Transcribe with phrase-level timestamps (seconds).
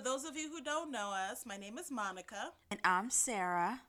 [0.00, 2.52] For those of you who don't know us, my name is Monica.
[2.70, 3.82] And I'm Sarah.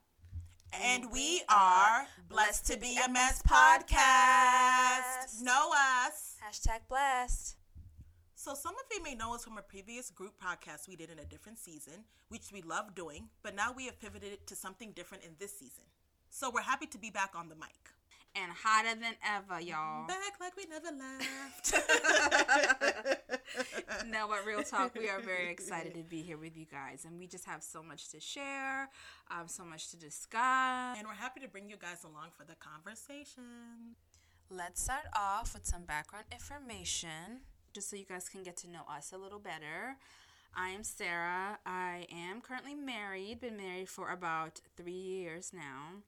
[0.74, 5.42] And, we are Blessed to Be a Mess podcast.
[5.42, 5.70] Know
[6.06, 6.36] us.
[6.46, 7.56] Hashtag blessed.
[8.36, 11.20] So, some of you may know us from a previous group podcast we did in
[11.20, 15.24] a different season, which we love doing, but now we have pivoted to something different
[15.24, 15.86] in this season.
[16.30, 17.90] So, we're happy to be back on the mic.
[18.36, 20.08] And hotter than ever, y'all.
[20.08, 21.74] Back like we never left.
[24.08, 27.06] no, but real talk, we are very excited to be here with you guys.
[27.06, 28.90] And we just have so much to share,
[29.30, 30.98] um, so much to discuss.
[30.98, 33.96] And we're happy to bring you guys along for the conversation.
[34.50, 37.42] Let's start off with some background information,
[37.74, 39.96] just so you guys can get to know us a little better.
[40.56, 41.60] I am Sarah.
[41.66, 46.02] I am currently married, been married for about three years now.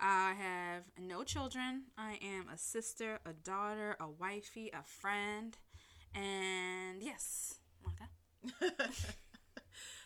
[0.00, 1.82] I have no children.
[1.98, 5.58] I am a sister, a daughter, a wifey, a friend,
[6.14, 8.92] and yes, Monica.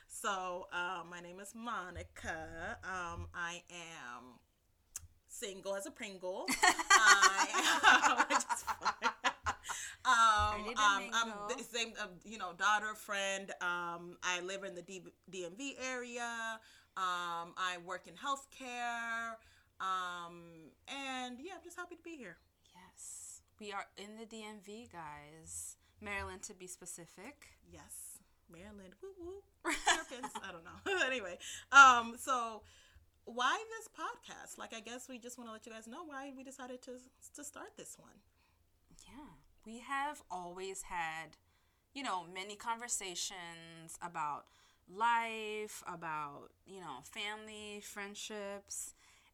[0.09, 2.79] so, uh, my name is Monica.
[2.85, 4.39] Um, I am
[5.29, 6.47] single as a Pringle.
[6.91, 7.49] I
[10.07, 13.51] am, um, um, I'm the same, uh, you know, daughter, friend.
[13.61, 16.59] Um, I live in the D- DMV area.
[16.97, 19.37] Um, I work in healthcare.
[19.81, 22.37] Um, and yeah, I'm just happy to be here.
[22.75, 23.41] Yes.
[23.61, 25.77] We are in the DMV, guys.
[26.05, 27.49] Maryland, to be specific.
[27.73, 28.19] Yes.
[28.53, 28.95] Maryland.
[29.03, 29.43] Woo woo.
[29.65, 31.01] I don't know.
[31.07, 31.39] anyway,
[31.73, 32.63] um, so
[33.25, 34.59] why this podcast?
[34.59, 36.93] Like, I guess we just want to let you guys know why we decided to
[37.37, 38.21] to start this one.
[39.07, 39.33] Yeah,
[39.65, 41.37] we have always had,
[41.95, 44.45] you know, many conversations about
[44.95, 48.93] life, about you know, family, friendships,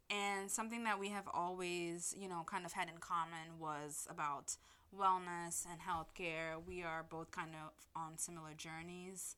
[0.09, 4.57] and something that we have always, you know, kind of had in common was about
[4.97, 6.55] wellness and healthcare.
[6.67, 9.37] We are both kind of on similar journeys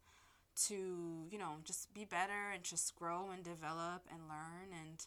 [0.67, 0.75] to,
[1.31, 4.79] you know, just be better and just grow and develop and learn.
[4.79, 5.05] And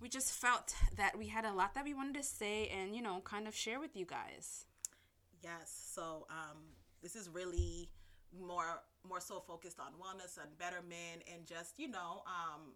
[0.00, 3.02] we just felt that we had a lot that we wanted to say and, you
[3.02, 4.66] know, kind of share with you guys.
[5.42, 5.90] Yes.
[5.94, 6.58] So um,
[7.02, 7.88] this is really
[8.38, 12.72] more more so focused on wellness and betterment and just you know um,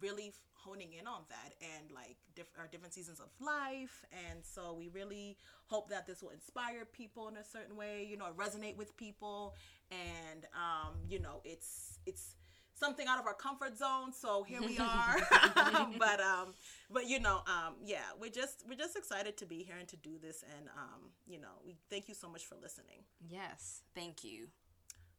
[0.00, 4.04] really honing in on that and like diff- our different seasons of life.
[4.28, 5.36] And so we really
[5.66, 9.54] hope that this will inspire people in a certain way you know resonate with people.
[9.90, 12.34] And um, you know it's it's
[12.74, 14.12] something out of our comfort zone.
[14.12, 15.16] So here we are.
[15.98, 16.54] But um
[16.90, 19.96] but you know um yeah we're just we're just excited to be here and to
[19.96, 20.44] do this.
[20.56, 23.04] And um you know we thank you so much for listening.
[23.28, 23.82] Yes.
[23.94, 24.48] Thank you.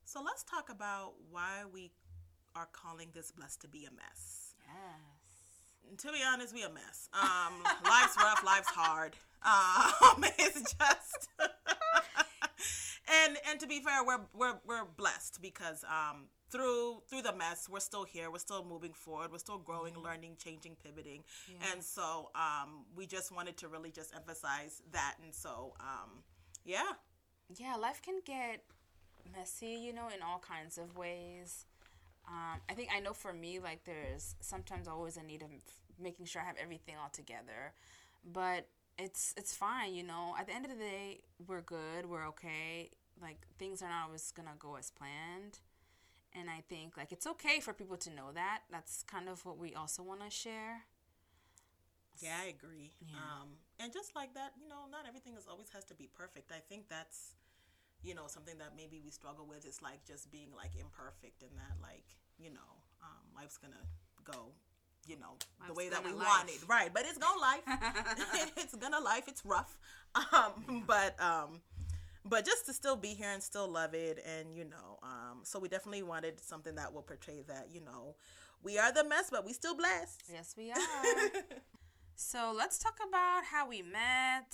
[0.05, 1.91] So let's talk about why we
[2.55, 5.97] are calling this blessed to be a mess Yes.
[6.03, 7.09] To be honest, we a mess.
[7.13, 9.15] Um, life's rough, life's hard.
[9.43, 11.29] Um, it's just,
[13.25, 17.67] and and to be fair, we're we're we're blessed because um through through the mess,
[17.69, 18.29] we're still here.
[18.31, 19.31] We're still moving forward.
[19.31, 20.03] We're still growing, mm-hmm.
[20.03, 21.71] learning, changing, pivoting, yeah.
[21.71, 25.15] and so um we just wanted to really just emphasize that.
[25.23, 26.23] And so um
[26.65, 26.93] yeah,
[27.55, 28.63] yeah, life can get
[29.35, 31.65] messy, you know, in all kinds of ways.
[32.27, 35.49] Um, I think I know for me, like there's sometimes always a need of
[36.01, 37.73] making sure I have everything all together,
[38.25, 38.67] but
[38.97, 40.35] it's it's fine, you know.
[40.37, 42.91] At the end of the day, we're good, we're okay.
[43.21, 45.59] Like things are not always gonna go as planned,
[46.33, 48.63] and I think like it's okay for people to know that.
[48.71, 50.83] That's kind of what we also want to share.
[52.19, 52.91] Yeah, I agree.
[52.99, 53.15] Yeah.
[53.17, 53.49] Um,
[53.79, 56.51] and just like that, you know, not everything is always has to be perfect.
[56.51, 57.35] I think that's
[58.03, 61.51] you know something that maybe we struggle with is like just being like imperfect and
[61.57, 62.05] that like
[62.37, 62.71] you know
[63.03, 63.75] um, life's gonna
[64.23, 64.51] go
[65.07, 66.27] you know life's the way that we life.
[66.27, 66.59] want it.
[66.67, 67.63] right but it's gonna life.
[68.57, 69.23] It's gonna life.
[69.27, 69.77] It's rough.
[70.33, 71.61] Um, but um
[72.25, 75.59] but just to still be here and still love it and you know um so
[75.59, 78.15] we definitely wanted something that will portray that you know
[78.63, 80.23] we are the mess but we still blessed.
[80.31, 80.77] Yes we are
[82.17, 84.53] so let's talk about how we met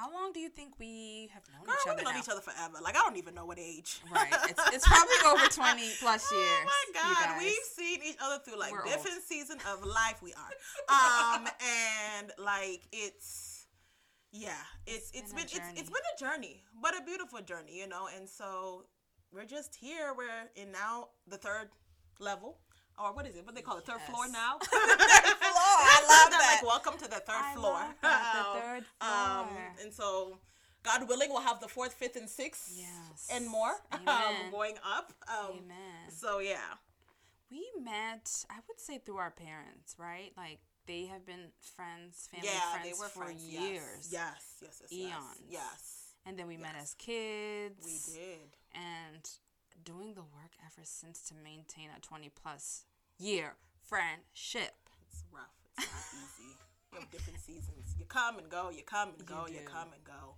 [0.00, 1.96] how long do you think we have known Girl, each other?
[1.96, 2.20] We've known now?
[2.20, 2.78] each other forever.
[2.82, 4.00] Like I don't even know what age.
[4.10, 4.32] Right.
[4.48, 6.64] It's, it's probably over twenty plus years.
[6.64, 9.24] Oh my god, we've seen each other through like We're different old.
[9.24, 10.22] seasons of life.
[10.22, 11.46] We are, um,
[12.16, 13.66] and like it's
[14.32, 14.52] yeah,
[14.86, 17.86] it's it's, it's been, been it's it's been a journey, but a beautiful journey, you
[17.86, 18.08] know.
[18.16, 18.86] And so
[19.30, 20.14] we're just here.
[20.16, 21.68] We're in now the third
[22.20, 22.56] level
[22.98, 23.44] or what is it?
[23.44, 23.84] What they call it?
[23.84, 24.10] Third yes.
[24.10, 24.58] floor now.
[24.62, 24.98] third.
[26.00, 26.56] I love that.
[26.62, 27.80] Like welcome to the third I floor.
[28.02, 28.32] That.
[28.54, 29.12] The third floor.
[29.12, 29.48] Um,
[29.82, 30.38] and so,
[30.82, 33.28] God willing, we'll have the fourth, fifth, and sixth, yes.
[33.32, 35.12] and more um, going up.
[35.28, 36.10] Um, Amen.
[36.10, 36.78] So yeah,
[37.50, 38.44] we met.
[38.50, 40.32] I would say through our parents, right?
[40.36, 43.44] Like they have been friends, family yeah, friends they were for friends.
[43.44, 44.08] years.
[44.10, 45.40] Yes, yes, yes, yes eons.
[45.48, 46.14] Yes.
[46.26, 47.84] and then we met as kids.
[47.84, 48.56] We did.
[48.74, 49.28] And
[49.84, 52.84] doing the work ever since to maintain a 20 plus
[53.18, 54.89] year friendship.
[55.80, 55.90] It's.
[55.90, 56.52] It's not easy.
[56.92, 57.94] You have different seasons.
[57.98, 58.70] You come and go.
[58.70, 59.46] You come and go.
[59.48, 59.64] You, do.
[59.64, 60.34] come and go.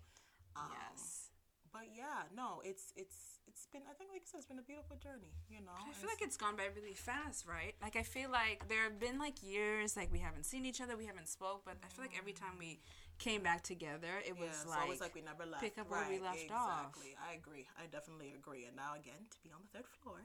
[0.56, 1.30] Um, yes.
[1.72, 3.80] But yeah, no, it's it's it's been.
[3.88, 5.32] I think, like you said, it's been a beautiful journey.
[5.48, 5.72] You know.
[5.72, 7.72] I feel like it's gone by really fast, right?
[7.80, 10.96] Like I feel like there have been like years like we haven't seen each other,
[11.00, 12.80] we haven't spoke, but I feel like every time we
[13.16, 15.64] came back together, it Yeah, was it's like, always like we never left.
[15.64, 16.92] pick up where we left off.
[16.92, 17.16] exactly.
[17.16, 17.64] I agree.
[17.80, 18.68] I definitely agree.
[18.68, 20.20] And now again, to be on the third floor.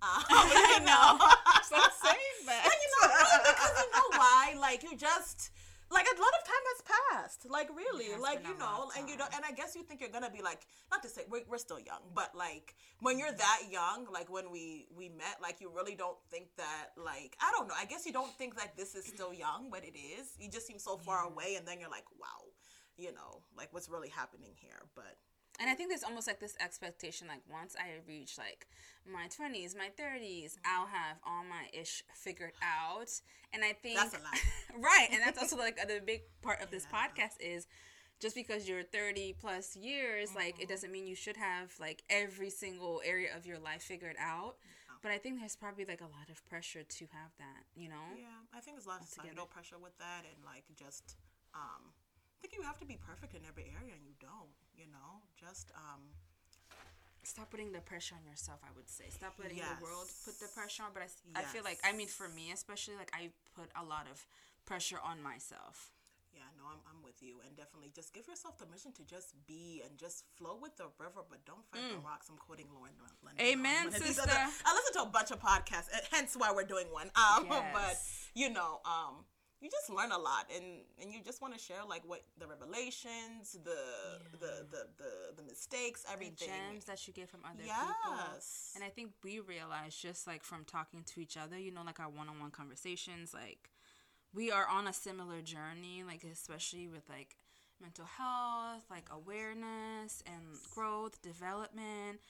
[0.10, 1.20] Um, you know,
[1.68, 2.64] so saying that.
[2.64, 4.54] But you know, no, because you know why?
[4.58, 5.50] Like you just
[5.90, 7.50] like a lot of time has passed.
[7.50, 10.30] Like really, like you know, and you don't and I guess you think you're gonna
[10.30, 10.60] be like,
[10.90, 14.50] not to say we're, we're still young, but like when you're that young, like when
[14.50, 17.74] we we met, like you really don't think that like I don't know.
[17.76, 20.32] I guess you don't think that this is still young, but it is.
[20.38, 22.48] You just seem so far away, and then you're like, wow,
[22.96, 24.80] you know, like what's really happening here?
[24.94, 25.18] But
[25.60, 28.66] And I think there's almost like this expectation like once I reach like
[29.06, 33.10] my 20s, my 30s, I'll have all my ish figured out.
[33.52, 34.40] And I think That's a lie.
[34.80, 36.98] right, and that's also like the big part of this Yeah.
[36.98, 37.66] podcast is
[38.20, 40.62] just because you're 30 plus years, like Mm-hmm.
[40.62, 44.56] it doesn't mean you should have like every single area of your life figured out.
[45.02, 48.12] But I think there's probably like a lot of pressure to have that, you know?
[48.16, 51.16] Yeah, I think there's a lot of societal pressure with that, and like just,
[51.56, 54.52] um, I think you have to be perfect in every area, and you don't.
[54.80, 56.00] You know, just um,
[57.22, 60.48] stop putting the pressure on yourself i would say stop letting the world put the
[60.56, 61.02] pressure on but
[61.36, 64.26] I feel like i mean for me especially like i put a lot of
[64.64, 65.92] pressure on myself
[66.32, 69.82] yeah, no, I'm, I'm with you, and definitely just give yourself permission to just be
[69.84, 72.30] and just flow with the river, but don't fight the rocks.
[72.30, 73.34] I'm quoting Lauren London.
[73.34, 73.50] Mm.
[73.50, 74.30] Amen, on one of these sister.
[74.30, 77.10] other- I listen to a bunch of podcasts, hence why we're doing one.
[77.18, 77.98] Um, but
[78.34, 79.26] you know, um,
[79.60, 80.64] you just learn a lot, and
[81.00, 83.76] and you just want to share like what the revelations, the
[84.40, 86.48] the, the the the mistakes, the everything.
[86.48, 88.72] gems that you get from other people Yes.
[88.74, 92.00] and i think we realized just like from talking to each other you know like
[92.00, 93.70] our one-on-one conversations like
[94.34, 97.36] we are on a similar journey like especially with like
[97.80, 100.42] mental health like awareness and
[100.74, 102.20] growth development.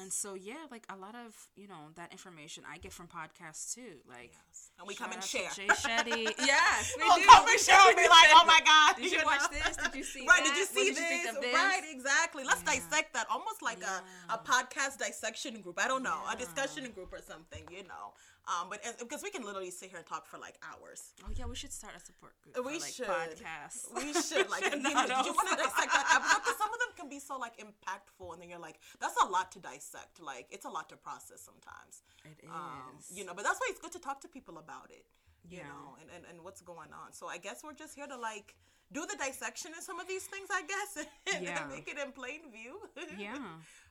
[0.00, 3.74] And so yeah like a lot of you know that information i get from podcasts
[3.74, 4.70] too like Yes.
[4.78, 5.50] And we come and share.
[5.56, 6.30] Jay Shetty.
[6.38, 7.24] yes, we We'll do.
[7.24, 8.94] come We and share and be like, oh my God.
[8.96, 9.24] Did you know?
[9.26, 9.74] watch this?
[9.76, 10.54] Did you see Right, that?
[10.54, 11.08] did you see did you this?
[11.08, 11.52] think of this?
[11.54, 12.44] Right, exactly.
[12.44, 12.74] Let's Yeah.
[12.78, 13.26] dissect that.
[13.28, 14.02] Almost like a,
[14.32, 15.80] a podcast dissection group.
[15.82, 16.20] I don't know.
[16.32, 18.14] A discussion group or something, you know.
[18.48, 21.12] Um, but because we can literally sit here and talk for like hours.
[21.22, 22.56] Oh yeah, we should start a support group.
[22.64, 23.06] We for, like, should.
[23.06, 23.92] podcasts.
[23.94, 24.64] We should like.
[24.64, 26.40] You know, you want to dissect that episode?
[26.40, 29.26] Because some of them can be so like impactful, and then you're like, that's a
[29.28, 30.20] lot to dissect.
[30.22, 32.00] Like it's a lot to process sometimes.
[32.24, 32.50] It is.
[32.50, 35.04] Um, you know, but that's why it's good to talk to people about it.
[35.48, 35.68] You Yeah.
[35.68, 37.12] know, and, and, and what's going on.
[37.12, 38.54] So I guess we're just here to like
[38.92, 41.04] do the dissection of some of these things, I guess,
[41.34, 41.66] and Yeah.
[41.68, 42.80] make it in plain view.
[43.18, 43.36] yeah.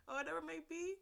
[0.07, 0.95] or whatever it may be.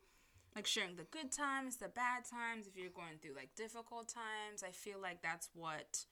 [0.65, 4.63] Like sharing the good times, the bad times, if you're going through like difficult times,
[4.67, 6.05] I feel like that's what,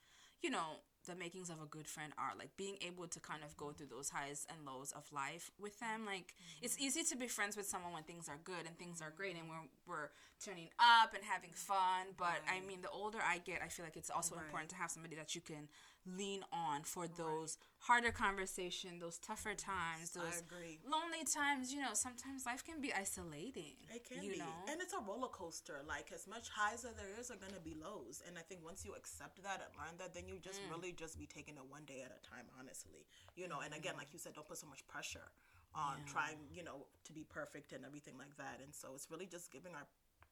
[0.44, 2.38] you know, the makings of a good friend are.
[2.38, 5.80] Like being able to kind of go through those highs and lows of life with
[5.80, 6.06] them.
[6.06, 9.10] Like it's easy to be friends with someone when things are good and things are
[9.10, 10.10] great and we're, we're
[10.46, 12.14] turning up and having fun.
[12.16, 14.44] But I mean, the older I get, I feel like it's also Right.
[14.46, 15.68] important to have somebody that you can
[16.06, 20.80] lean on for those harder conversations, those tougher times, those agree.
[20.84, 21.74] lonely times.
[21.74, 23.76] You know, sometimes life can be isolating.
[23.94, 24.40] It can you be.
[24.40, 24.66] know?
[24.72, 25.82] And it's a roller coaster.
[25.88, 28.22] Like as much highs as there is are gonna be lows.
[28.28, 30.70] And I think once you accept that and learn that, then you just Mm.
[30.72, 33.06] really just be taking it one day at a time, honestly.
[33.36, 35.32] You know, and again, like you said, don't put so much pressure
[35.76, 38.60] on trying, you know, to be perfect and everything like that.
[38.62, 39.88] And so it's really just giving our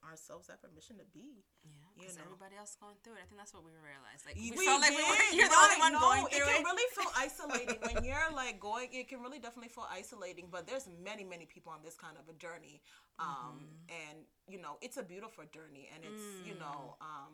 [0.05, 1.45] ourselves that permission to be.
[1.63, 2.25] Yeah, you because know.
[2.25, 3.23] everybody else going through it.
[3.23, 4.25] I think that's what we realized.
[4.25, 6.49] Like We we, felt like we were, you're the only one no, going it through
[6.49, 8.89] can really feel isolating when you're like going.
[8.91, 10.49] It can really definitely feel isolating.
[10.49, 12.81] But there's many, many people on this kind of a journey,
[13.21, 13.97] um, Mm-hmm.
[14.01, 14.17] and
[14.49, 17.05] you know it's a beautiful journey, and it's you know Mm.
[17.05, 17.33] um,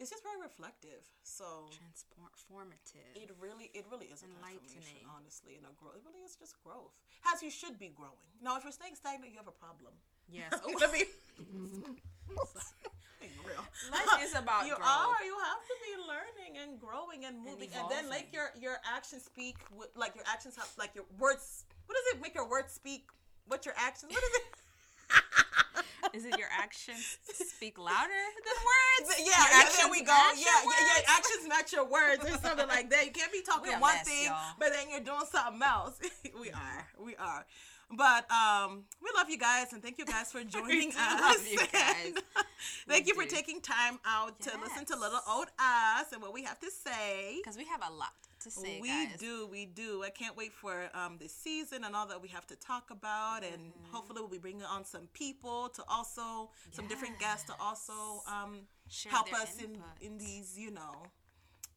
[0.00, 1.04] it's just very reflective.
[1.26, 3.12] So Transformative.
[3.14, 5.06] it really, it really is a transformation, Enlightening.
[5.12, 6.00] honestly, and a growth.
[6.00, 6.94] It really is just growth.
[7.28, 8.32] As you should be growing.
[8.40, 9.92] Now, if you're staying stagnant, you have a problem.
[10.32, 10.52] Yes.
[10.64, 11.04] Oh, Let me.
[13.44, 13.64] Real.
[13.92, 14.86] Life is about you growth.
[14.86, 15.24] are.
[15.24, 19.24] You have to be learning and growing and moving, and, then like your your actions
[19.24, 19.56] speak.
[19.76, 21.64] With, like your actions have like your words.
[21.86, 23.08] What does it make your words speak?
[23.46, 24.12] What's your actions?
[24.12, 24.44] What is it?
[26.14, 29.14] Is it your actions speak louder than words?
[29.20, 30.12] Yeah, yeah, there we go.
[30.12, 30.66] Yeah, yeah, yeah.
[30.66, 31.06] words?
[31.08, 33.04] Actions match your words or something like that.
[33.04, 34.54] You can't be talking one mess, thing, y'all.
[34.58, 35.98] but then you're doing something else.
[36.40, 36.88] we are.
[36.98, 37.46] We are.
[37.96, 41.20] But um, we love you guys and thank you guys for joining us.
[41.20, 42.12] love you guys.
[42.88, 46.44] thank you for taking time out to listen to little old us and what we
[46.44, 47.36] have to say.
[47.42, 48.12] Because we have a lot
[48.44, 48.78] to say.
[48.80, 49.16] We guys.
[49.18, 50.02] do, we do.
[50.04, 53.42] I can't wait for um, this season and all that we have to talk about,
[53.42, 53.92] and Mm-hmm.
[53.94, 58.60] hopefully we'll be bringing on some people to also some different guests to also um,
[59.08, 61.02] help us in in these, you know,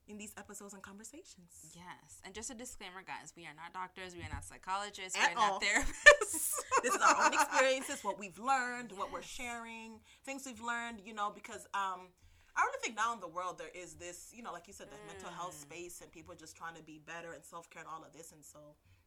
[0.07, 1.71] in these episodes and conversations.
[1.73, 5.29] Yes, and just a disclaimer, guys: we are not doctors, we are not psychologists, At
[5.29, 5.59] we are all.
[5.59, 6.53] not therapists.
[6.83, 11.13] this is our own experiences, what we've learned, what we're sharing, things we've learned, you
[11.13, 12.07] know, because um,
[12.55, 14.87] I really think now in the world there is this, you know, like you said,
[14.91, 15.61] the mental health Mm.
[15.61, 18.31] space and people just trying to be better and self care and all of this.
[18.31, 18.59] And so,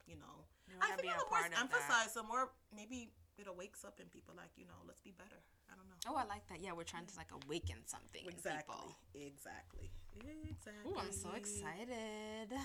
[0.07, 1.31] you know, wanna I think the it's of
[2.25, 2.29] that.
[2.29, 3.11] more maybe
[3.45, 5.37] it wakes up in people like, you know, let's be better.
[5.69, 6.01] I don't know.
[6.09, 6.59] oh, I like that.
[6.65, 8.73] Yeah, we're trying to like awaken something in Exactly.
[8.73, 8.97] people.
[9.15, 9.91] Exactly.
[10.49, 10.91] Exactly.
[10.91, 12.57] Ooh, I'm so excited.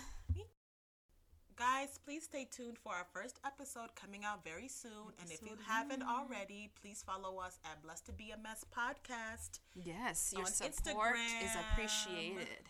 [1.58, 5.14] Guys, please stay tuned for our first episode coming out very soon.
[5.22, 9.60] and if you haven't already, please follow us at Blessed to Be a Mess podcast.
[9.76, 12.70] Yes, your support is appreciated.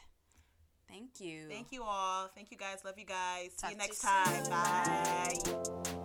[0.90, 1.48] Thank you.
[1.48, 2.28] Thank you all.
[2.36, 2.80] Thank you guys.
[2.84, 3.52] Love you guys.
[3.56, 4.50] See Talk to you next time.
[4.50, 6.01] Bye.